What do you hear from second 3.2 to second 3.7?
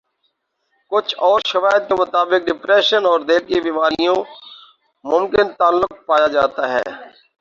دل کی